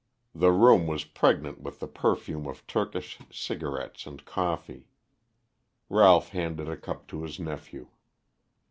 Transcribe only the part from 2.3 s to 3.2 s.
of Turkish